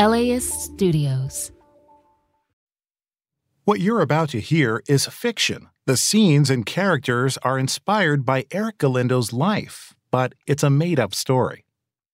[0.00, 1.52] LAist Studios.
[3.64, 5.68] What you're about to hear is fiction.
[5.84, 11.14] The scenes and characters are inspired by Erick Galindo's life, but it's a made up
[11.14, 11.66] story.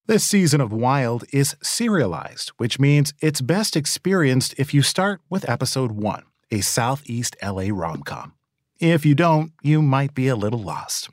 [0.06, 5.48] This season of Wild is serialized, which means it's best experienced if you start with
[5.48, 8.32] episode 1, a Southeast LA rom com.
[8.80, 11.08] If you don't, you might be a little lost.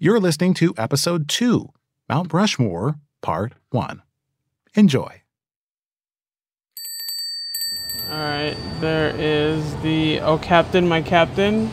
[0.00, 1.68] You're listening to episode 2,
[2.08, 4.00] Mount Rushmore, part 1.
[4.76, 5.20] Enjoy.
[8.08, 11.72] Alright, there is the Oh Captain, My Captain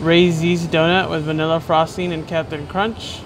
[0.00, 3.20] Ray Z's donut with vanilla frosting and Captain Crunch.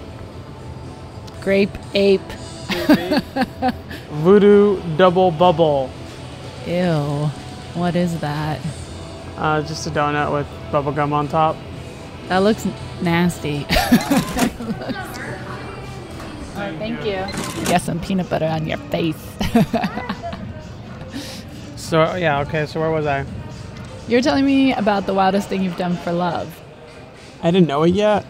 [1.41, 2.21] Grape ape.
[4.11, 5.89] Voodoo Double Bubble.
[6.65, 7.29] Ew.
[7.73, 8.61] What is that?
[9.35, 11.57] Uh, just a donut with bubble gum on top.
[12.29, 12.65] That looks
[13.01, 13.63] nasty.
[16.79, 17.25] thank you.
[17.61, 19.35] You got some peanut butter on your face.
[21.85, 23.27] So, yeah, okay, so where was I?
[24.07, 26.59] You're telling me about the wildest thing you've done for love.
[27.43, 28.25] I didn't know it yet,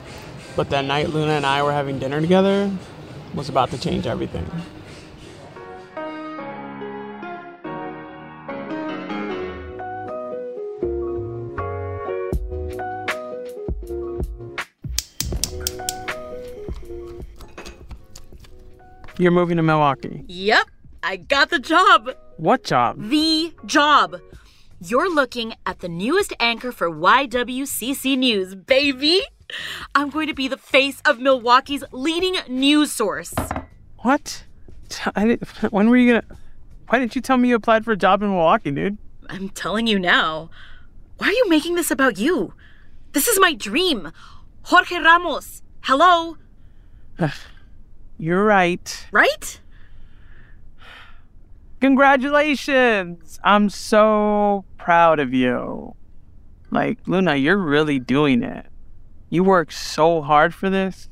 [0.58, 2.70] but that night Luna and I were having dinner together
[3.34, 4.46] was about to change everything.
[19.18, 20.26] You're moving to Milwaukee.
[20.28, 20.68] Yep,
[21.04, 22.10] I got the job.
[22.38, 23.10] What job?
[23.10, 24.20] The job.
[24.82, 29.22] You're looking at the newest anchor for YWCC News, baby.
[29.94, 33.34] I'm going to be the face of Milwaukee's leading news source.
[34.00, 34.44] What?
[35.16, 36.38] I didn't, when were you gonna?
[36.90, 38.98] Why didn't you tell me you applied for a job in Milwaukee, dude?
[39.30, 40.50] I'm telling you now.
[41.18, 42.54] Why are you making this about you?
[43.14, 44.12] This is my dream.
[44.64, 45.64] Jorge Ramos.
[45.82, 46.38] Hello.
[48.18, 49.08] You're right.
[49.12, 49.62] Right?
[51.86, 53.40] Congratulations!
[53.44, 55.94] I'm so proud of you.
[56.72, 58.66] Like, Luna, you're really doing it.
[59.30, 61.10] You worked so hard for this.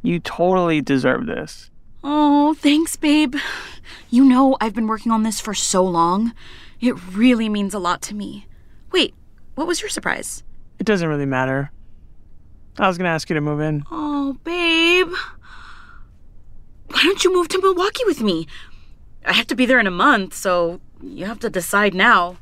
[0.00, 1.70] You totally deserve this.
[2.02, 3.36] Oh, thanks, babe.
[4.08, 6.32] You know I've been working on this for so long.
[6.80, 8.46] It really means a lot to me.
[8.92, 9.12] Wait,
[9.56, 10.42] what was your surprise?
[10.78, 11.70] It doesn't really matter.
[12.78, 13.84] I was gonna ask you to move in.
[13.90, 15.12] Oh, babe.
[16.86, 18.46] Why don't you move to Milwaukee with me?
[19.26, 22.36] I have to be there in a month, so you have to decide now.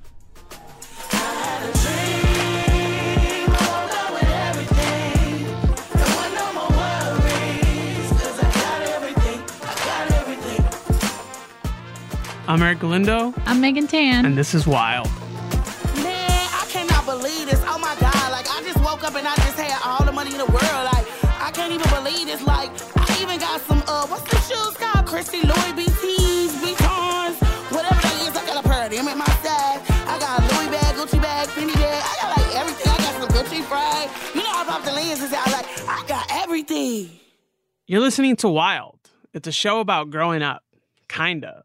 [12.49, 14.27] I'm Erick Galindo, I'm Megan Tan.
[14.27, 15.07] and this is Wild.
[16.03, 17.63] Man, I cannot believe this.
[17.67, 18.31] Oh my God.
[18.33, 20.85] Like, I just woke up and I just had all the money in the world.
[20.93, 21.07] Like,
[21.41, 22.43] I can't even believe this.
[22.43, 25.07] Like, I even got some, uh, what's the shoes called?
[25.07, 26.02] Christy Louis BTs,
[33.73, 34.35] got some Gucci fried.
[34.35, 35.47] You know, I popped the lenses out.
[35.47, 37.11] Like, I got everything.
[37.87, 38.99] You're listening to Wild.
[39.33, 40.63] It's a show about growing up.
[41.09, 41.65] Kinda.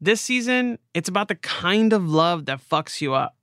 [0.00, 3.36] This season, it's about the kind of love that fucks you up,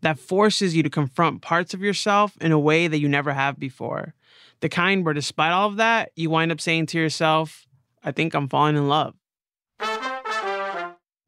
[0.00, 3.58] that forces you to confront parts of yourself in a way that you never have
[3.58, 4.14] before.
[4.60, 7.66] The kind where, despite all of that, you wind up saying to yourself,
[8.02, 9.14] I think I'm falling in love.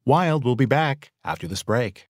[0.06, 2.09] Wild will be back after this break.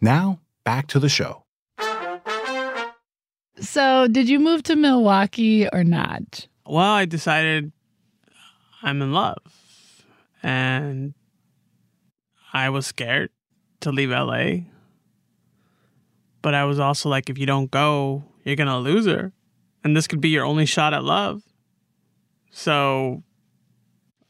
[0.00, 1.44] Now, back to the show.
[3.58, 6.46] So, did you move to Milwaukee or not?
[6.66, 7.72] Well, I decided
[8.82, 9.38] I'm in love.
[10.42, 11.14] And
[12.52, 13.30] I was scared
[13.80, 14.66] to leave LA.
[16.42, 19.32] But I was also like, if you don't go, you're going to lose her.
[19.82, 21.42] And this could be your only shot at love.
[22.50, 23.22] So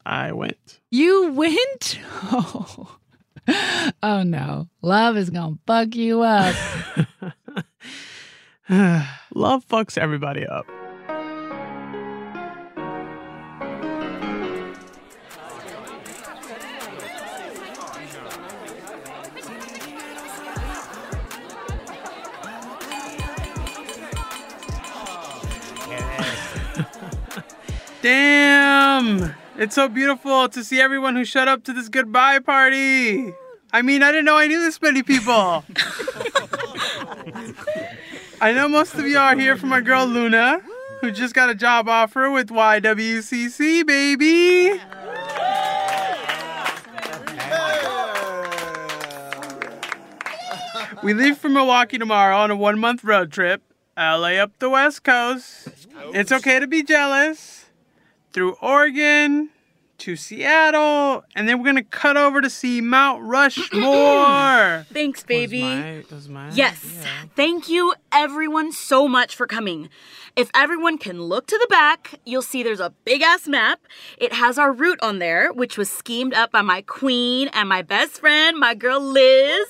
[0.05, 0.79] I went.
[0.89, 1.99] You went?
[2.29, 2.97] Oh.
[4.03, 4.67] oh no.
[4.81, 6.55] Love is going to fuck you up.
[9.33, 10.65] Love fucks everybody up.
[28.01, 29.36] Damn!
[29.57, 33.33] It's so beautiful to see everyone who showed up to this goodbye party.
[33.73, 35.65] I mean, I didn't know I knew this many people.
[38.39, 40.61] I know most of you are here for my girl Luna,
[41.01, 44.79] who just got a job offer with YWCC, baby.
[51.01, 53.63] We leave for Milwaukee tomorrow on a one month road trip.
[53.97, 55.69] LA up the West Coast.
[56.13, 57.56] It's okay to be jealous.
[58.37, 59.49] Through Oregon
[59.97, 64.85] to Seattle, and then we're gonna cut over to see Mount Rushmore.
[64.93, 65.63] Thanks, baby.
[65.63, 66.85] my- was my- yes.
[67.01, 67.07] yeah.
[67.35, 69.89] Thank you, everyone, so much for coming.
[70.35, 73.79] If everyone can look to the back, you'll see there's a big ass map.
[74.19, 77.81] It has our route on there, which was schemed up by my queen and my
[77.81, 79.67] best friend, my girl Liz.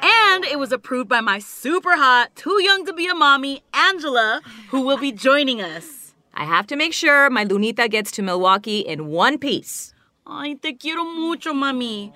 [0.00, 4.42] And it was approved by my super hot, too young to be a mommy, Angela,
[4.68, 6.03] who will be joining us.
[6.34, 9.94] I have to make sure my Lunita gets to Milwaukee in one piece.
[10.26, 12.12] Ay, te quiero mucho, mami.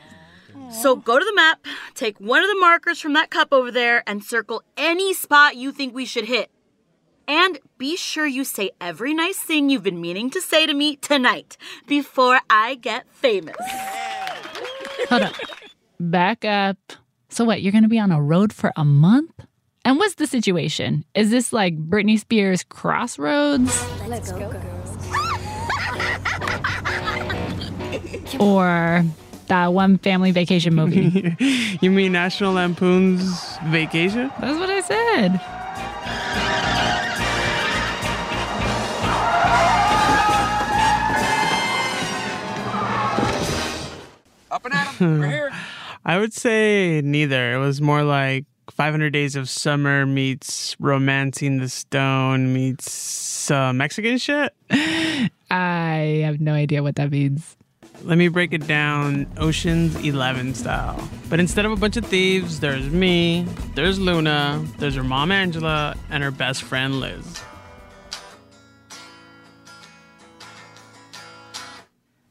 [0.70, 4.02] So go to the map, take one of the markers from that cup over there,
[4.06, 6.50] and circle any spot you think we should hit.
[7.28, 10.96] And be sure you say every nice thing you've been meaning to say to me
[10.96, 11.56] tonight
[11.86, 13.56] before I get famous.
[15.10, 15.34] Hold up.
[16.00, 16.78] Back up.
[17.28, 17.60] So, what?
[17.60, 19.44] You're going to be on a road for a month?
[19.88, 21.02] And what's the situation?
[21.14, 23.82] Is this like Britney Spears Crossroads?
[24.06, 24.96] Let's go, girls.
[28.38, 29.02] Or
[29.46, 31.34] that one family vacation movie?
[31.80, 34.30] you mean National Lampoon's Vacation?
[34.38, 35.40] That's what I said.
[44.50, 45.20] Up and at 'em.
[45.20, 45.50] We're here.
[46.04, 47.54] I would say neither.
[47.54, 54.18] It was more like 500 Days of Summer meets Romancing the Stone meets uh, Mexican
[54.18, 54.54] shit.
[55.50, 57.56] I have no idea what that means.
[58.02, 61.08] Let me break it down Ocean's 11 style.
[61.28, 63.44] But instead of a bunch of thieves, there's me,
[63.74, 67.42] there's Luna, there's her mom Angela, and her best friend Liz.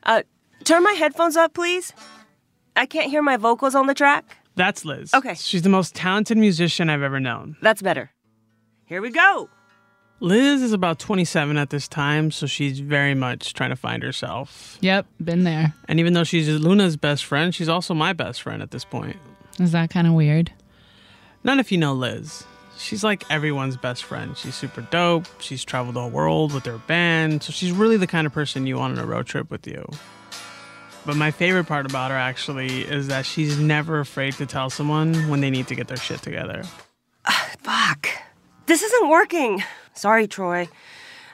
[0.03, 0.23] Uh,
[0.63, 1.91] turn my headphones up, please.
[2.77, 4.36] I can't hear my vocals on the track.
[4.57, 5.13] That's Liz.
[5.13, 5.35] Okay.
[5.35, 7.55] She's the most talented musician I've ever known.
[7.61, 8.11] That's better.
[8.85, 9.49] Here we go.
[10.19, 14.79] Liz is about 27 at this time, so she's very much trying to find herself.
[14.81, 15.75] Yep, been there.
[15.87, 19.15] And even though she's Luna's best friend, she's also my best friend at this point.
[19.59, 20.51] Is that kind of weird?
[21.43, 22.43] Not if you know Liz.
[22.79, 24.35] She's like everyone's best friend.
[24.35, 25.25] She's super dope.
[25.39, 28.65] She's traveled the whole world with her band, so she's really the kind of person
[28.65, 29.87] you want on a road trip with you.
[31.07, 35.29] But my favorite part about her actually is that she's never afraid to tell someone
[35.29, 36.63] when they need to get their shit together.
[37.25, 38.09] Ah, fuck.
[38.65, 39.63] This isn't working.
[39.93, 40.67] Sorry, Troy.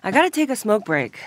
[0.03, 1.19] I gotta take a smoke break.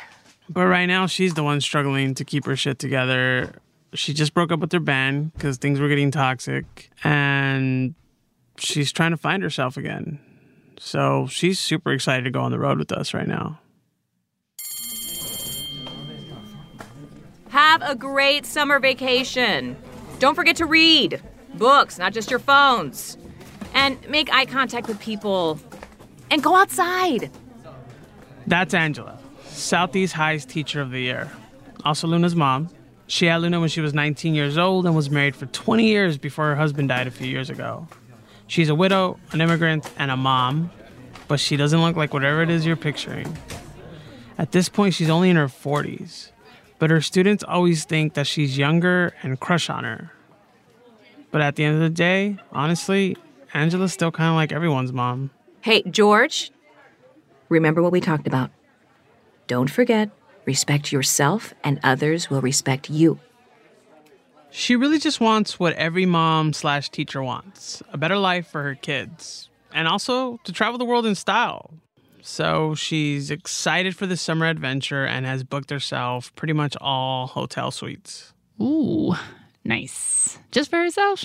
[0.48, 3.52] But right now, she's the one struggling to keep her shit together.
[3.94, 7.96] She just broke up with her band because things were getting toxic, and
[8.58, 10.20] she's trying to find herself again.
[10.78, 13.58] So she's super excited to go on the road with us right now.
[17.56, 19.78] Have a great summer vacation.
[20.18, 21.22] Don't forget to read
[21.54, 23.16] books, not just your phones.
[23.72, 25.58] And make eye contact with people.
[26.30, 27.30] And go outside.
[28.46, 31.32] That's Angela, Southeast High's Teacher of the Year.
[31.82, 32.68] Also Luna's mom.
[33.06, 36.18] She had Luna when she was 19 years old and was married for 20 years
[36.18, 37.88] before her husband died a few years ago.
[38.48, 40.70] She's a widow, an immigrant, and a mom,
[41.26, 43.34] but she doesn't look like whatever it is you're picturing.
[44.36, 46.32] At this point, she's only in her 40s,
[46.78, 50.12] but her students always think that she's younger and crush on her.
[51.30, 53.16] But at the end of the day, honestly,
[53.54, 55.30] Angela's still kind of like everyone's mom.
[55.60, 56.50] Hey, George,
[57.48, 58.50] remember what we talked about.
[59.46, 60.10] Don't forget,
[60.44, 63.20] respect yourself, and others will respect you.
[64.50, 68.74] She really just wants what every mom slash teacher wants a better life for her
[68.74, 71.70] kids, and also to travel the world in style.
[72.28, 77.70] So she's excited for the summer adventure and has booked herself pretty much all hotel
[77.70, 78.32] suites.
[78.60, 79.14] Ooh,
[79.64, 80.36] nice.
[80.50, 81.24] Just for herself?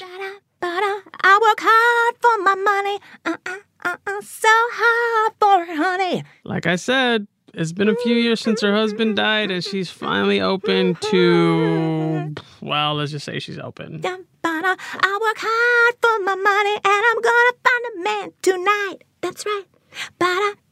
[0.61, 2.99] I work hard for my money.
[3.25, 6.23] Uh, uh, uh-uh, so hard for honey.
[6.43, 10.39] Like I said, it's been a few years since her husband died, and she's finally
[10.39, 12.35] open to.
[12.61, 14.01] Well, let's just say she's open.
[14.05, 19.03] I work hard for my money, and I'm gonna find a man tonight.
[19.21, 19.65] That's right.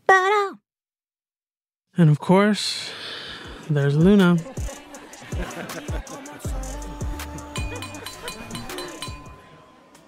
[0.09, 0.57] Ba-da, ba-da.
[2.01, 2.89] And of course,
[3.69, 4.37] there's Luna.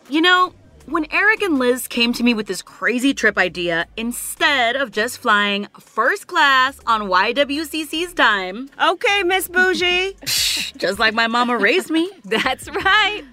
[0.10, 0.54] You know,
[0.88, 5.20] when Erick and Liz came to me with this crazy trip idea, instead of just
[5.20, 10.16] flying first class on YWCC's dime, Okay, Miss Bougie.
[10.26, 13.24] just like my mama raised me, That's right.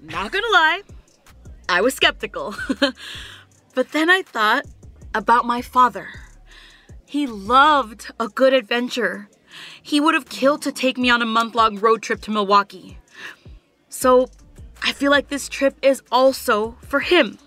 [0.00, 0.82] not gonna lie,
[1.68, 2.54] I was skeptical.
[3.74, 4.64] but then I thought
[5.14, 6.08] about my father.
[7.06, 9.28] He loved a good adventure.
[9.82, 12.98] He would have killed to take me on a month long road trip to Milwaukee.
[13.88, 14.28] So
[14.82, 17.38] I feel like this trip is also for him.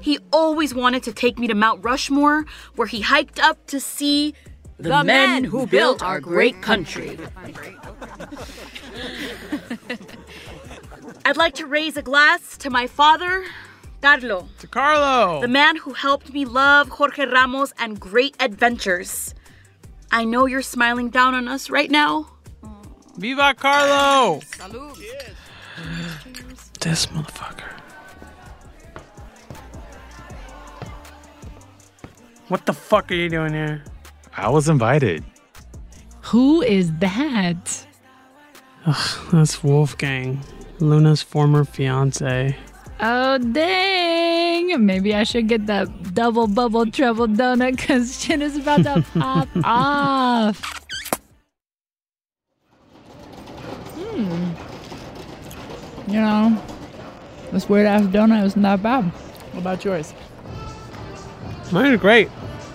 [0.00, 2.46] He always wanted to take me to Mount Rushmore,
[2.76, 4.34] where he hiked up to see
[4.78, 7.18] the, men who built our great country.
[11.24, 13.44] I'd like to raise a glass to my father,
[14.04, 15.40] Carlo, To Carlo!
[15.40, 19.34] the man who helped me love Jorge Ramos and great adventures.
[20.12, 22.26] I know you're smiling down on us right now.
[23.16, 24.40] Viva Carlo!
[24.40, 24.94] Salud.
[26.80, 27.72] This motherfucker.
[32.48, 33.84] What the fuck are you doing here?
[34.36, 35.24] I was invited.
[36.24, 37.86] Who is that?
[39.32, 40.40] That's Wolfgang,
[40.78, 42.54] Luna's former fiance.
[43.00, 43.38] Oh,
[44.78, 49.48] Maybe I should get that double bubble treble donut because shit is about to pop
[49.62, 50.86] off.
[53.96, 54.50] Hmm.
[56.10, 56.62] You know,
[57.52, 59.04] this weird ass donut isn't that bad.
[59.04, 60.14] What about yours?
[61.72, 62.28] Mine is great.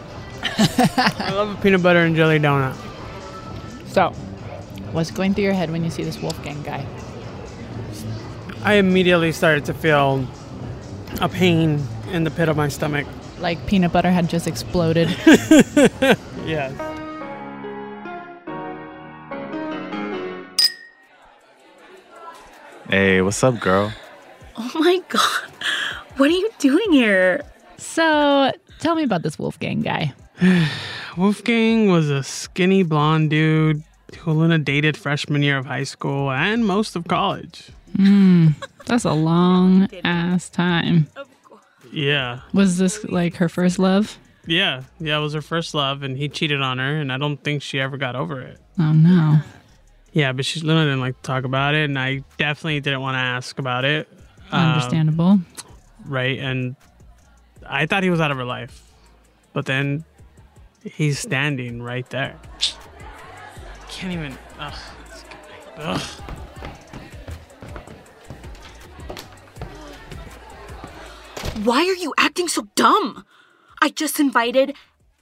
[0.44, 2.76] I love a peanut butter and jelly donut.
[3.88, 4.10] So,
[4.92, 6.86] what's going through your head when you see this Wolfgang guy?
[8.64, 10.28] I immediately started to feel
[11.22, 13.06] a pain in the pit of my stomach.
[13.40, 15.10] Like peanut butter had just exploded.
[16.46, 16.74] Yes.
[22.90, 23.94] Hey, what's up, girl?
[24.58, 25.52] Oh my god,
[26.18, 27.44] what are you doing here?
[27.78, 30.14] so, tell me about this Wolfgang guy.
[31.18, 33.84] Wolfgang was a skinny blonde dude
[34.20, 37.70] who Luna dated freshman year of high school and most of college.
[38.86, 41.08] That's a long ass time.
[41.92, 42.42] Yeah.
[42.54, 44.18] Was this like her first love?
[44.46, 44.84] Yeah.
[45.00, 47.62] Yeah, it was her first love and he cheated on her and I don't think
[47.62, 48.60] she ever got over it.
[48.80, 49.40] Oh no.
[50.12, 53.16] Yeah, but she Luna didn't like to talk about it and I definitely didn't want
[53.16, 54.08] to ask about it.
[54.52, 55.40] Um, Understandable.
[56.06, 56.40] right?
[56.40, 56.76] And
[57.68, 58.84] I thought he was out of her life.
[59.54, 60.04] But then
[60.84, 62.40] he's standing right there.
[63.90, 64.74] Can't even ugh.
[65.78, 66.02] Ugh.
[71.64, 73.26] Why are you acting so dumb?
[73.82, 74.76] I just invited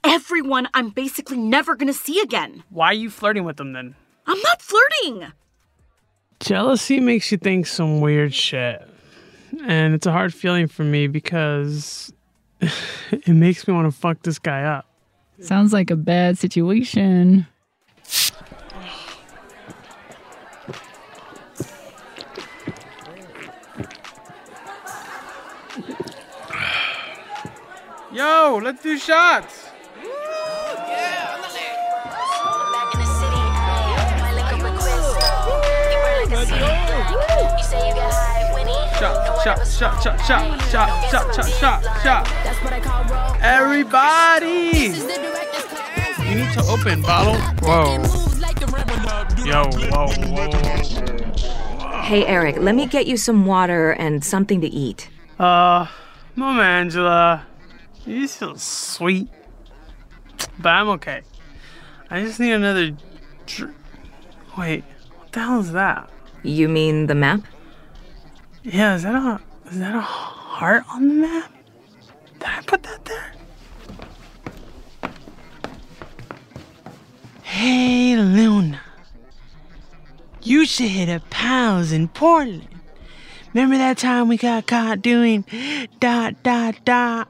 [0.04, 2.62] everyone I'm basically never gonna see again.
[2.70, 3.94] Why are you flirting with them then?
[4.26, 5.32] I'm not flirting.
[6.40, 8.86] Jealousy makes you think some weird shit.
[9.64, 12.12] And it's a hard feeling for me because
[12.60, 14.86] it makes me want to fuck this guy up.
[15.40, 17.46] Sounds like a bad situation.
[28.28, 29.70] Yo, let's do shots.
[38.98, 42.22] Shot, shot, shot, shot, shot, shot, shot, shot, shot, shot.
[43.40, 44.92] Everybody!
[46.28, 47.40] You need to open bottle.
[47.62, 47.96] Whoa.
[49.46, 52.02] Yo, whoa, whoa, whoa.
[52.02, 55.08] Hey, Erick, let me get you some water and something to eat.
[55.38, 55.86] Uh,
[56.36, 57.46] Mama Angela,
[58.08, 59.28] you so sweet.
[60.58, 61.22] But I'm okay.
[62.10, 62.96] I just need another.
[63.46, 63.74] Dr-
[64.56, 64.84] Wait,
[65.18, 66.10] what the hell is that?
[66.42, 67.42] You mean the map?
[68.62, 71.52] Yeah, is that a is that a heart on the map?
[72.38, 73.32] Did I put that there?
[77.42, 78.80] Hey, Luna.
[80.42, 82.68] You should hit up Powell's in Portland.
[83.52, 85.44] Remember that time we got caught doing
[86.00, 87.28] dot dot dot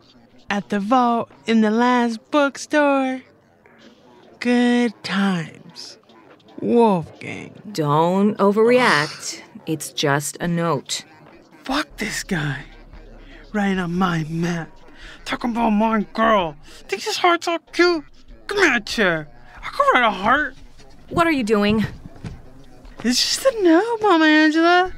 [0.50, 3.22] at the vault in the last bookstore?
[4.40, 5.98] Good times.
[6.60, 7.54] Wolfgang.
[7.72, 9.42] Don't overreact.
[9.66, 11.04] It's just a note.
[11.64, 12.64] Fuck this guy.
[13.52, 14.70] Writing on my map.
[15.24, 16.56] Talking about my girl.
[16.88, 18.04] Think his heart's all cute?
[18.46, 19.28] Come here, chair.
[19.56, 20.56] I can write a heart.
[21.10, 21.84] What are you doing?
[23.04, 24.92] It's just a note, Mama Angela.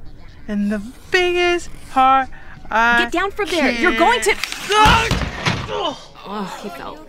[0.48, 2.28] And the biggest heart
[2.70, 3.72] I Get down from there.
[3.72, 5.29] You're going to.
[5.72, 7.06] Oh, he fell.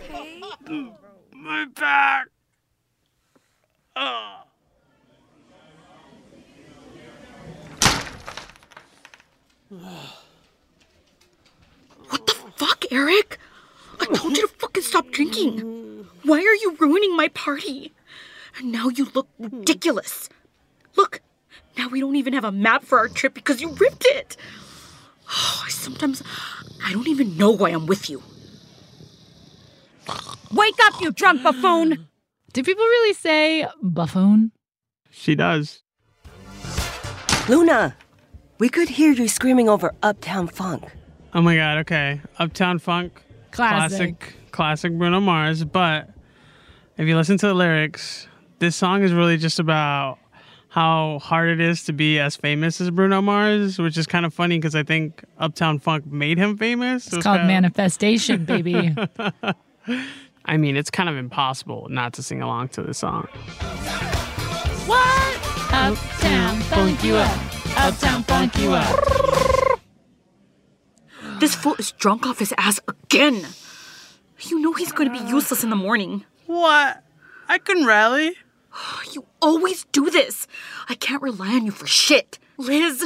[1.32, 2.26] My back.
[3.96, 4.42] Oh.
[12.08, 13.38] What the fuck, Erick!
[14.00, 16.06] I told you to fucking stop drinking.
[16.22, 17.92] Why are you ruining my party?
[18.58, 20.28] And now you look ridiculous.
[20.94, 21.20] Look,
[21.76, 24.36] now we don't even have a map for our trip because you ripped it.
[25.28, 26.22] Oh, I sometimes
[26.84, 28.22] I don't even know why I'm with you.
[30.52, 32.06] Wake up, you drunk buffoon!
[32.52, 34.52] Do people really say buffoon?
[35.10, 35.82] She does.
[37.48, 37.96] Luna,
[38.58, 40.84] we could hear you screaming over Uptown Funk.
[41.34, 42.20] Oh my god, okay.
[42.38, 43.22] Uptown Funk.
[43.50, 44.18] Classic.
[44.20, 45.64] Classic, classic Bruno Mars.
[45.64, 46.10] But
[46.98, 48.26] if you listen to the lyrics,
[48.58, 50.18] this song is really just about
[50.68, 54.32] how hard it is to be as famous as Bruno Mars, which is kind of
[54.32, 57.12] funny because I think Uptown Funk made him famous.
[57.12, 58.94] It's called manifestation, baby.
[60.44, 63.28] I mean, it's kind of impossible not to sing along to this song.
[64.86, 65.38] what?
[65.72, 67.78] Uptown funk you up.
[67.78, 69.04] Uptown funk you up.
[71.40, 73.46] This fool is drunk off his ass again.
[74.40, 76.24] You know he's going to be useless in the morning.
[76.46, 77.02] What?
[77.48, 78.36] I can rally.
[79.12, 80.46] You always do this.
[80.88, 82.38] I can't rely on you for shit.
[82.58, 83.04] Liz,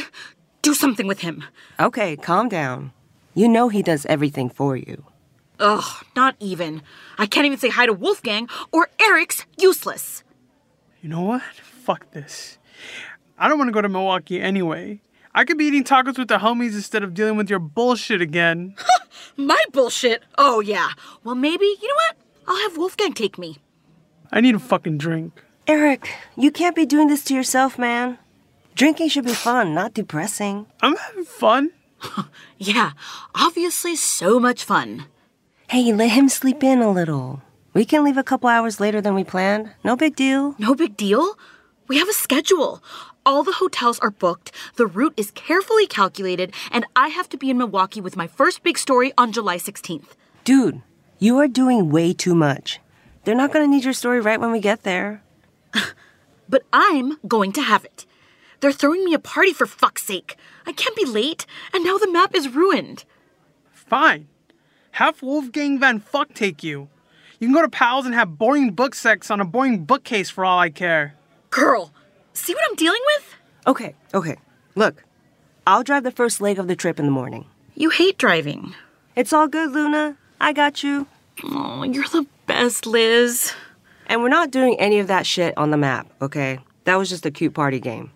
[0.62, 1.44] do something with him.
[1.80, 2.92] Okay, calm down.
[3.34, 5.04] You know he does everything for you.
[5.58, 6.82] Ugh, not even.
[7.18, 10.22] I can't even say hi to Wolfgang or Erick's useless.
[11.00, 11.42] You know what?
[11.62, 12.58] Fuck this.
[13.38, 15.00] I don't want to go to Milwaukee anyway.
[15.34, 18.74] I could be eating tacos with the homies instead of dealing with your bullshit again.
[19.36, 20.22] My bullshit?
[20.38, 20.90] Oh, yeah.
[21.24, 22.16] Well, maybe, you know what?
[22.48, 23.58] I'll have Wolfgang take me.
[24.32, 25.42] I need a fucking drink.
[25.66, 28.18] Erick, you can't be doing this to yourself, man.
[28.74, 30.66] Drinking should be fun, not depressing.
[30.80, 31.70] I'm having fun.
[32.58, 32.92] Yeah,
[33.34, 35.06] obviously so much fun.
[35.68, 37.42] Hey, let him sleep in a little.
[37.74, 39.70] We can leave a couple hours later than we planned.
[39.82, 40.54] No big deal.
[40.58, 41.36] No big deal.
[41.88, 42.82] We have a schedule.
[43.24, 47.50] All the hotels are booked, the route is carefully calculated, and I have to be
[47.50, 50.14] in Milwaukee with my first big story on July 16th.
[50.44, 50.82] Dude,
[51.18, 52.78] you are doing way too much.
[53.24, 55.22] They're not gonna need your story right when we get there.
[56.48, 58.06] But I'm going to have it.
[58.60, 60.36] They're throwing me a party for fuck's sake.
[60.64, 63.04] I can't be late, and now the map is ruined.
[63.72, 64.28] Fine.
[64.96, 66.88] Have Wolfgang Van Fuck take you.
[67.38, 70.42] You can go to Powell's and have boring book sex on a boring bookcase for
[70.42, 71.14] all I care.
[71.50, 71.92] Girl,
[72.32, 73.34] see what I'm dealing with?
[73.66, 74.36] Okay, okay.
[74.74, 75.04] Look,
[75.66, 77.44] I'll drive the first leg of the trip in the morning.
[77.74, 78.74] You hate driving.
[79.14, 80.16] It's all good, Luna.
[80.40, 81.06] I got you.
[81.44, 83.52] Oh, you're the best, Liz.
[84.06, 86.60] And we're not doing any of that shit on the map, okay?
[86.84, 88.12] That was just a cute party game.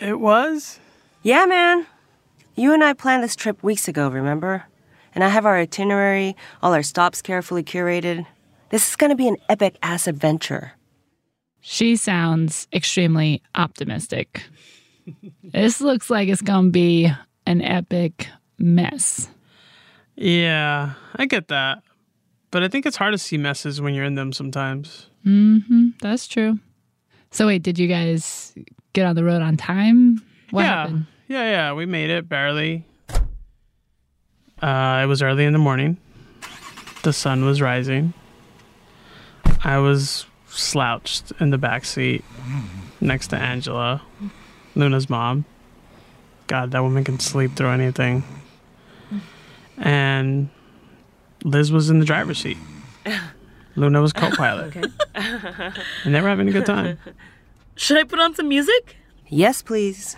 [0.00, 0.80] It was?
[1.22, 1.86] Yeah, man.
[2.56, 4.64] You and I planned this trip weeks ago, remember?
[5.14, 8.26] And I have our itinerary, all our stops carefully curated.
[8.70, 10.72] This is gonna be an epic ass adventure.
[11.60, 14.42] She sounds extremely optimistic.
[15.44, 17.10] this looks like it's gonna be
[17.46, 19.28] an epic mess.
[20.16, 21.82] Yeah, I get that.
[22.50, 25.08] But I think it's hard to see messes when you're in them sometimes.
[25.26, 25.88] Mm-hmm.
[26.00, 26.58] That's true.
[27.30, 28.54] So wait, did you guys
[28.92, 30.22] get on the road on time?
[30.50, 30.68] What yeah.
[30.68, 31.06] happened?
[31.26, 32.84] Yeah, yeah, we made it barely.
[34.64, 35.98] Uh, it was early in the morning.
[37.02, 38.14] The sun was rising.
[39.62, 42.24] I was slouched in the back seat
[42.98, 44.00] next to Angela,
[44.74, 45.44] Luna's mom.
[46.46, 48.22] God, that woman can sleep through anything.
[49.76, 50.48] And
[51.42, 52.56] Liz was in the driver's seat.
[53.76, 54.74] Luna was co-pilot.
[54.74, 54.88] Okay.
[56.04, 56.96] And they were having a good time.
[57.76, 58.96] Should I put on some music?
[59.28, 60.16] Yes, please.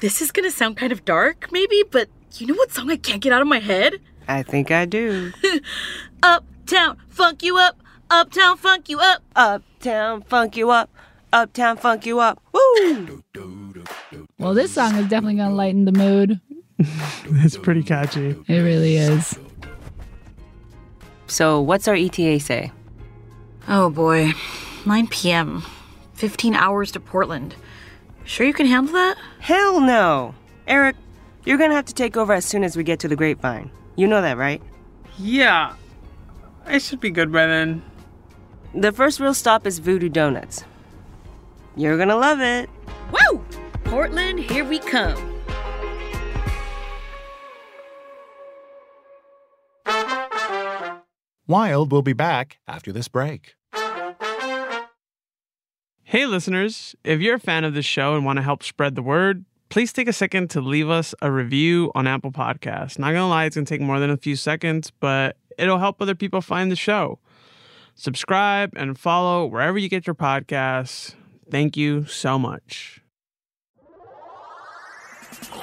[0.00, 2.08] This is gonna sound kind of dark, maybe, but
[2.40, 3.94] you know what song I can't get out of my head?
[4.26, 5.32] I think I do.
[6.22, 7.80] Uptown, funk you up.
[8.10, 9.22] Uptown, funk you up.
[9.36, 10.90] Uptown, funk you up.
[11.32, 12.42] Uptown, funk you up.
[12.52, 13.22] Woo!
[14.38, 16.40] Well, this song is definitely going to lighten the mood.
[17.30, 18.36] It's pretty catchy.
[18.46, 19.38] It really is.
[21.26, 22.72] So, what's our ETA say?
[23.66, 24.32] Oh boy,
[24.86, 25.62] 9 p.m.
[26.14, 27.54] 15 hours to Portland.
[28.24, 29.16] Sure you can handle that?
[29.40, 30.34] Hell no!
[30.66, 30.96] Erick,
[31.48, 33.70] you're gonna have to take over as soon as we get to the grapevine.
[33.96, 34.60] You know that, right?
[35.18, 35.76] Yeah,
[36.66, 37.82] I should be good by then.
[38.74, 40.64] The first real stop is Voodoo Donuts.
[41.74, 42.68] You're gonna love it.
[43.10, 43.42] Woo!
[43.84, 45.16] Portland, here we come.
[51.46, 53.54] Wild will be back after this break.
[56.02, 59.02] Hey, listeners, if you're a fan of this show and want to help spread the
[59.02, 62.98] word, please take a second to leave us a review on Apple Podcasts.
[62.98, 66.14] Not gonna lie, it's gonna take more than a few seconds, but it'll help other
[66.14, 67.18] people find the show.
[67.94, 71.14] Subscribe and follow wherever you get your podcasts.
[71.50, 73.02] Thank you so much.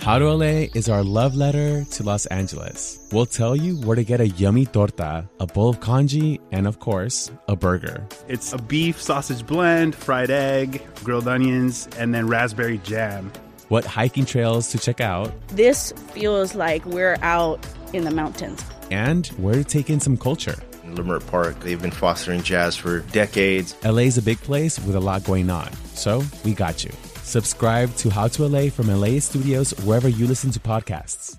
[0.01, 3.07] How to LA is our love letter to Los Angeles.
[3.11, 6.79] We'll tell you where to get a yummy torta, a bowl of congee, and of
[6.79, 8.05] course, a burger.
[8.27, 13.31] It's a beef sausage blend, fried egg, grilled onions, and then raspberry jam.
[13.69, 18.63] What hiking trails to check out, This feels like we're out in the mountains.
[18.91, 20.55] and where to take in some culture.
[20.85, 23.75] Leimert Park, they've been fostering jazz for decades.
[23.83, 26.91] LA's a big place with a lot going on, so we got you.
[27.23, 31.35] Subscribe to How to LA from LAist Studios wherever you listen to podcasts.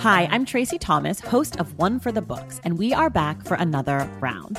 [0.00, 3.54] Hi, I'm Tracy Thomas, host of One for the Books, and we are back for
[3.54, 4.58] another round.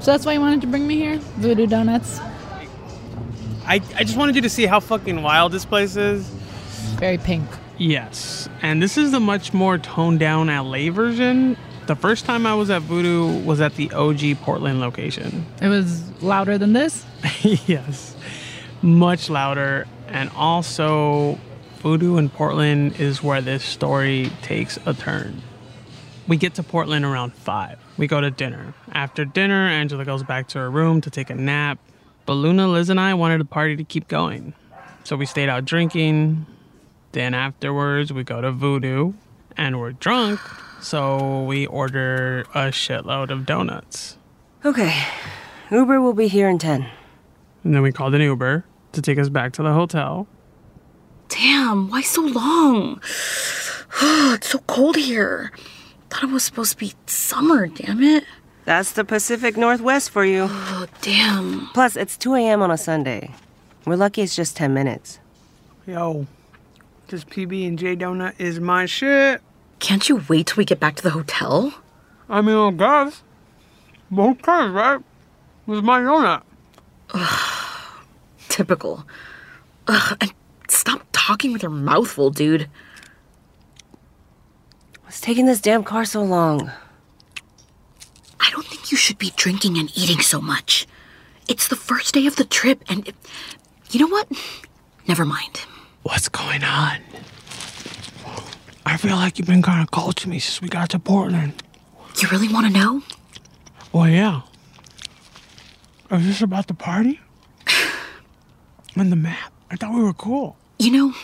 [0.00, 1.18] So that's why you wanted to bring me here?
[1.36, 2.20] Voodoo Donuts.
[3.66, 6.26] I, I just wanted you to see how fucking wild this place is.
[6.98, 7.46] Very pink.
[7.76, 11.56] Yes, and this is the much more toned down LA version.
[11.86, 15.46] The first time I was at Voodoo was at the OG Portland location.
[15.60, 17.04] It was louder than this?
[17.66, 18.16] yes,
[18.80, 19.86] much louder.
[20.08, 21.38] And also,
[21.78, 25.42] Voodoo in Portland is where this story takes a turn.
[26.26, 27.78] We get to Portland around 5.
[28.00, 28.72] We go to dinner.
[28.92, 31.78] After dinner, Angela goes back to her room to take a nap.
[32.24, 34.54] But Luna, Liz, and I wanted the party to keep going.
[35.04, 36.46] So we stayed out drinking.
[37.12, 39.12] Then afterwards, we go to Voodoo
[39.54, 40.40] and we're drunk.
[40.80, 44.16] So we order a shitload of donuts.
[44.64, 45.04] Okay.
[45.70, 46.88] Uber will be here in 10.
[47.64, 50.26] And then we called an Uber to take us back to the hotel.
[51.28, 53.02] Damn, why so long?
[54.02, 55.52] it's so cold here.
[56.10, 58.24] Thought it was supposed to be summer, damn it.
[58.64, 60.48] That's the Pacific Northwest for you.
[60.80, 61.66] Oh, damn.
[61.74, 62.62] Plus, it's 2 a.m.
[62.62, 63.30] on a Sunday.
[63.84, 65.18] We're lucky it's just 10 minutes.
[65.86, 66.26] Yo,
[67.08, 69.42] this PB and J donut is my shit.
[69.78, 71.74] Can't you wait till we get back to the hotel?
[72.28, 73.22] I mean, I guess.
[74.16, 75.00] Okay, right?
[75.68, 76.42] It's my donut.
[78.48, 79.04] Typical.
[79.86, 80.32] Ugh, and
[80.68, 82.68] stop talking with your mouth full, dude.
[85.10, 86.70] What's taking this damn car so long?
[88.38, 90.86] I don't think you should be drinking and eating so much.
[91.48, 93.16] It's the first day of the trip, and it-
[93.90, 94.28] you know what?
[95.08, 95.62] Never mind.
[96.04, 96.98] What's going on?
[98.86, 101.60] I feel like you've been kind of cold to me since we got to Portland.
[102.22, 103.02] You really want to know?
[103.90, 104.42] Well, yeah.
[106.12, 107.18] Is this about the party?
[108.94, 109.52] and the map?
[109.72, 110.56] I thought we were cool.
[110.78, 111.14] You know,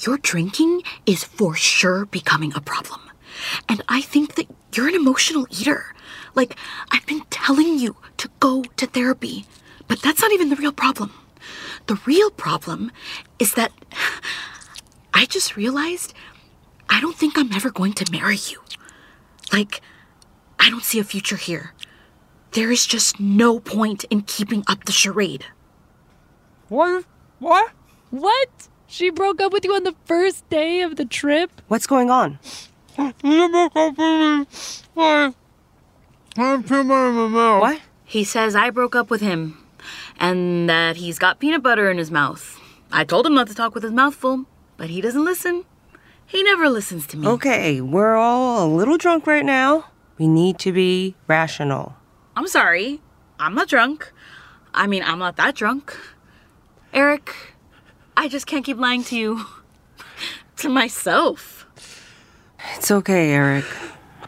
[0.00, 3.00] your drinking is for sure becoming a problem.
[3.68, 5.94] And I think that you're an emotional eater.
[6.34, 6.56] Like,
[6.90, 9.46] I've been telling you to go to therapy,
[9.88, 11.12] but that's not even the real problem.
[11.86, 12.90] The real problem
[13.38, 13.72] is that
[15.14, 16.12] I just realized
[16.88, 18.60] I don't think I'm ever going to marry you.
[19.52, 19.80] Like,
[20.58, 21.72] I don't see a future here.
[22.52, 25.46] There is just no point in keeping up the charade.
[26.68, 27.04] What?
[27.38, 27.70] What?
[28.10, 28.68] What?
[28.86, 31.50] She broke up with you on the first day of the trip?
[31.68, 32.38] What's going on?
[32.96, 33.72] I have peanut
[36.88, 37.60] butter in my mouth.
[37.60, 37.80] What?
[38.04, 39.58] He says I broke up with him
[40.18, 42.60] and that he's got peanut butter in his mouth.
[42.92, 44.46] I told him not to talk with his mouth full,
[44.76, 45.64] but he doesn't listen.
[46.24, 47.26] He never listens to me.
[47.26, 49.86] Okay, we're all a little drunk right now.
[50.18, 51.96] We need to be rational.
[52.34, 53.00] I'm sorry.
[53.38, 54.12] I'm not drunk.
[54.72, 55.96] I mean, I'm not that drunk.
[56.92, 57.34] Erick,
[58.16, 59.44] I just can't keep lying to you.
[60.56, 61.66] to myself.
[62.76, 63.64] It's okay, Erick.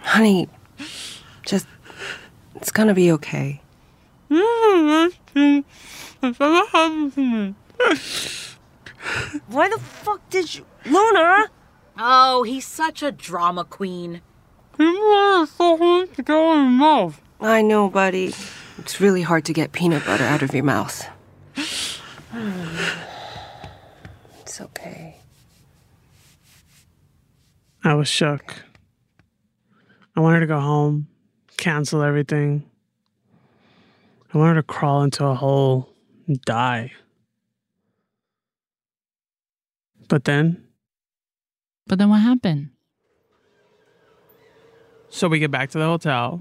[0.03, 0.49] Honey,
[1.45, 1.67] just.
[2.55, 3.61] It's gonna be okay.
[9.49, 10.67] Why the fuck did you.
[10.85, 11.47] Luna!
[11.97, 14.21] Oh, he's such a drama queen.
[17.41, 18.35] I know, buddy.
[18.79, 21.09] It's really hard to get peanut butter out of your mouth.
[24.59, 25.15] It's okay.
[27.85, 28.57] I was shook.
[30.17, 31.07] I wanted to go home,
[31.57, 32.69] cancel everything.
[34.35, 35.89] I wanted to crawl into a hole
[36.27, 36.91] and die.
[40.09, 40.65] But then,
[41.87, 42.71] But then what happened?
[45.09, 46.41] so we get back to the hotel.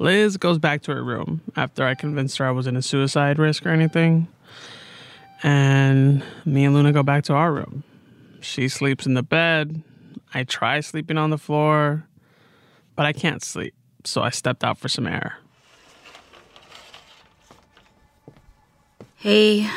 [0.00, 3.64] Liz goes back to her room after I convinced her I wasn't a suicide risk
[3.64, 4.26] or anything.
[5.46, 7.84] And me and Luna go back to our room.
[8.40, 9.80] She sleeps in the bed.
[10.34, 12.04] I try sleeping on the floor,
[12.96, 13.72] but I can't sleep.
[14.02, 15.38] So I stepped out for some air.
[19.14, 19.70] Hey,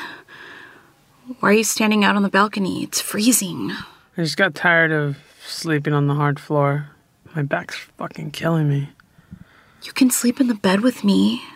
[1.39, 2.82] why are you standing out on the balcony?
[2.82, 3.69] It's freezing.
[4.17, 6.89] I just got tired of sleeping on the hard floor.
[7.36, 8.89] My back's fucking killing me.
[9.84, 11.43] You can sleep in the bed with me.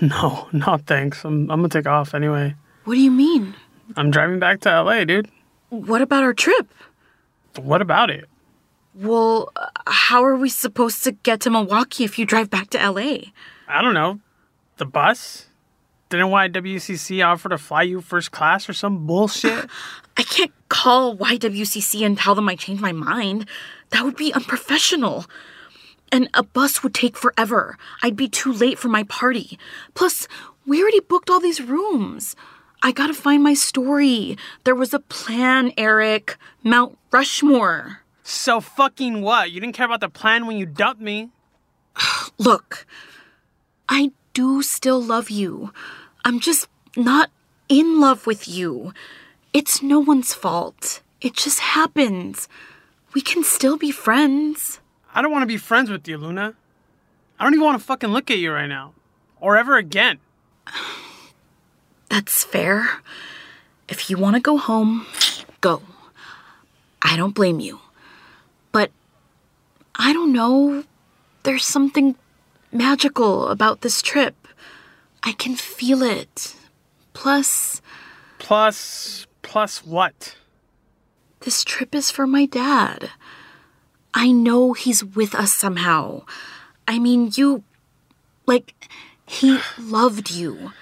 [0.00, 1.24] No, no thanks.
[1.24, 2.54] I'm, I'm gonna take off anyway.
[2.84, 3.54] What do you mean?
[3.96, 5.28] I'm driving back to LA, dude.
[5.68, 6.72] What about our trip?
[7.56, 8.28] What about it?
[8.94, 9.52] Well,
[9.86, 13.30] how are we supposed to get to Milwaukee if you drive back to LA?
[13.68, 14.20] I don't know.
[14.76, 15.46] The bus?
[16.10, 19.66] Didn't YWCC offer to fly you first class or some bullshit?
[20.16, 23.48] I can't call YWCC and tell them I changed my mind.
[23.90, 25.24] That would be unprofessional.
[26.10, 27.78] And a bus would take forever.
[28.02, 29.58] I'd be too late for my party.
[29.94, 30.28] Plus,
[30.66, 32.36] we already booked all these rooms.
[32.82, 34.36] I gotta find my story.
[34.64, 36.36] There was a plan, Erick.
[36.64, 38.00] Mount Rushmore.
[38.24, 39.52] So fucking what?
[39.52, 41.30] You didn't care about the plan when you dumped me.
[42.38, 42.86] Look,
[43.88, 45.72] I do still love you.
[46.24, 47.30] I'm just not
[47.68, 48.92] in love with you.
[49.52, 51.02] It's no one's fault.
[51.20, 52.48] It just happens.
[53.14, 54.80] We can still be friends.
[55.14, 56.54] I don't want to be friends with you, Luna.
[57.38, 58.94] I don't even want to fucking look at you right now.
[59.40, 60.18] Or ever again.
[62.12, 63.00] That's fair.
[63.88, 65.06] If you want to go home,
[65.62, 65.80] go.
[67.00, 67.80] I don't blame you.
[68.70, 68.90] But
[69.94, 70.84] I don't know.
[71.42, 72.14] There's something
[72.70, 74.36] magical about this trip.
[75.22, 76.54] I can feel it.
[77.14, 77.80] Plus,
[78.38, 80.36] Plus, plus what?
[81.40, 83.08] this trip is for my dad.
[84.12, 86.24] I know he's with us somehow.
[86.86, 87.64] I mean, you.
[88.44, 88.74] Like,
[89.24, 90.72] he loved you.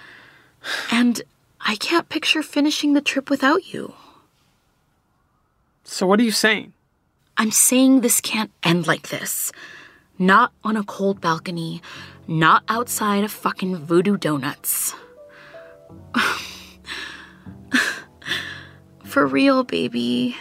[0.91, 1.23] And
[1.61, 3.95] I can't picture finishing the trip without you.
[5.85, 6.73] So what are you saying?
[7.37, 9.53] I'm saying this can't end like this.
[10.19, 11.81] Not on a cold balcony,
[12.27, 14.95] not outside of fucking voodoo donuts.
[19.05, 20.37] For real, baby.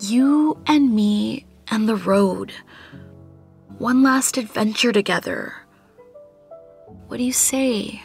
[0.00, 2.52] You and me and the road.
[3.78, 5.54] One last adventure together.
[7.08, 8.00] What do you say?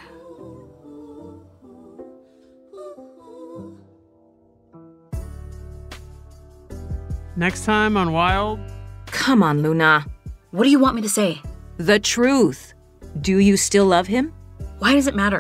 [7.40, 8.60] Next time on Wild,
[9.06, 10.06] Come on, Luna.
[10.52, 11.42] What do you want me to say?
[11.78, 12.74] The truth.
[13.22, 14.34] Do you still love him?
[14.80, 15.40] Why does it matter?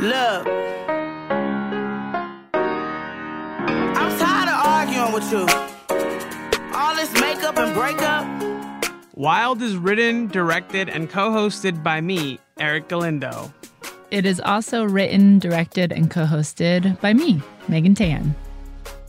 [0.00, 0.48] Look.
[3.94, 5.46] I'm tired of arguing with you.
[6.74, 8.26] All this makeup and breakup.
[9.14, 13.52] Wild is written, directed, and co hosted by me, Erick Galindo.
[14.10, 18.34] It is also written, directed, and co hosted by me, Megan Tan.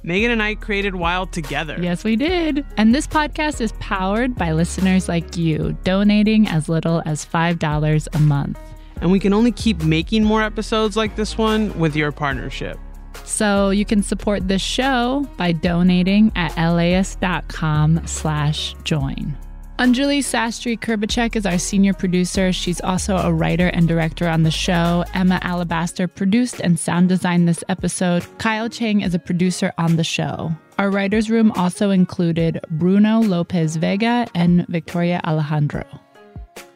[0.04, 1.78] Megan and I created Wild together.
[1.82, 2.66] Yes, we did.
[2.76, 8.20] And this podcast is powered by listeners like you, donating as little as $5 a
[8.20, 8.60] month.
[9.00, 12.78] And we can only keep making more episodes like this one with your partnership.
[13.24, 19.36] So you can support this show by donating at laist.com slash join.
[19.78, 22.54] Anjali Sastry Krbechek is our senior producer.
[22.54, 25.04] She's also a writer and director on the show.
[25.14, 28.26] Emma Alabaster produced and sound designed this episode.
[28.38, 30.50] Kyle Chang is a producer on the show.
[30.80, 35.84] Our writer's room also included Bruno Lopez Vega and Victoria Alejandro.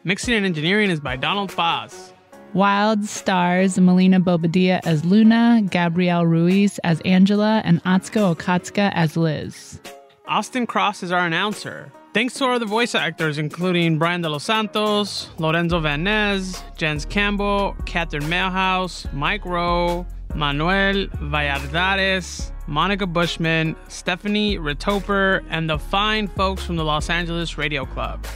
[0.04, 2.12] Mixing and engineering is by Donald Paz.
[2.52, 9.80] Wild stars Melina Bobadilla as Luna, Gabrielle Ruiz as Angela, and Atsuko Okatsuka as Liz.
[10.26, 11.90] Austin Cross is our announcer.
[12.12, 17.04] Thanks to our other voice actors, including Brian De Los Santos, Lorenzo Van Ness, Jens
[17.04, 26.64] Campbell, Catherine Mailhouse, Mike Rowe, Manuel Valladares, Monica Bushman, Stephanie Retoper, and the fine folks
[26.64, 28.26] from the Los Angeles Radio Club.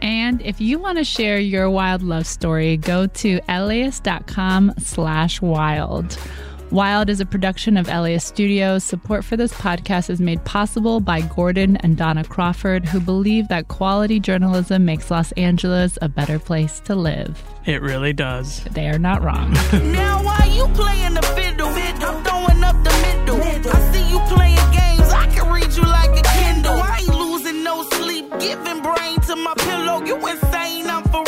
[0.00, 6.18] And if you want to share your wild love story, go to LAist.com slash wild.
[6.70, 8.82] Wild is a production of LAist Studios.
[8.82, 13.68] Support for this podcast is made possible by Gordon and Donna Crawford, who believe that
[13.68, 17.42] quality journalism makes Los Angeles a better place to live.
[17.64, 18.64] It really does.
[18.72, 19.52] They are not wrong.
[19.94, 21.68] Now why you playing the fiddle?
[21.68, 23.40] I'm throwing up the middle.
[23.72, 25.12] I see you playing games.
[25.12, 26.72] I can read you like a Kindle.
[26.82, 30.02] I ain't losing no sleep, giving brain to my pillow.
[30.04, 30.86] You insane?
[30.90, 31.23] I'm for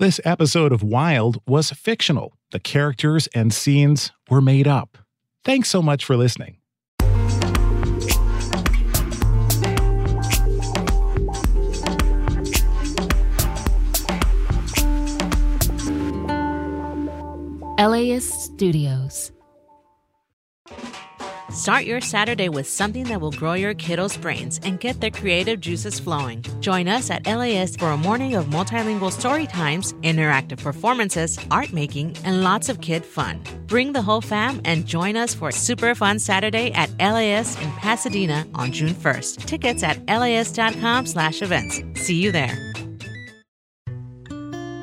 [0.00, 2.32] This episode of Wild was fictional.
[2.52, 4.96] The characters and scenes were made up.
[5.44, 6.56] Thanks so much for listening.
[17.78, 19.32] LAist Studios.
[21.60, 25.60] Start your Saturday with something that will grow your kiddos' brains and get their creative
[25.60, 26.42] juices flowing.
[26.60, 32.16] Join us at LAist for a morning of multilingual story times, interactive performances, art making,
[32.24, 33.42] and lots of kid fun.
[33.66, 37.70] Bring the whole fam and join us for a super fun Saturday at LAist in
[37.72, 39.44] Pasadena on June 1st.
[39.44, 41.82] Tickets at LAist.com slash events.
[41.94, 42.56] See you there.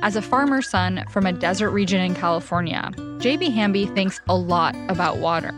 [0.04, 4.76] As a farmer's son from a desert region in California, JB Hamby thinks a lot
[4.90, 5.58] about water.